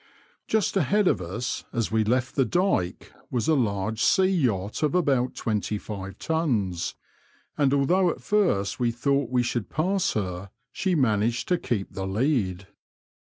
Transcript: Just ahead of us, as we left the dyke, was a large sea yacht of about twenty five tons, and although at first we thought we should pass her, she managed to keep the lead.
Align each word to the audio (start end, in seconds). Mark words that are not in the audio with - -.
Just 0.47 0.75
ahead 0.75 1.07
of 1.07 1.21
us, 1.21 1.63
as 1.71 1.91
we 1.91 2.03
left 2.03 2.33
the 2.33 2.43
dyke, 2.43 3.13
was 3.29 3.47
a 3.47 3.53
large 3.53 4.01
sea 4.01 4.23
yacht 4.31 4.81
of 4.81 4.95
about 4.95 5.35
twenty 5.35 5.77
five 5.77 6.17
tons, 6.17 6.95
and 7.55 7.71
although 7.71 8.09
at 8.09 8.19
first 8.19 8.79
we 8.79 8.89
thought 8.89 9.29
we 9.29 9.43
should 9.43 9.69
pass 9.69 10.13
her, 10.13 10.49
she 10.71 10.95
managed 10.95 11.47
to 11.49 11.57
keep 11.59 11.93
the 11.93 12.07
lead. 12.07 12.65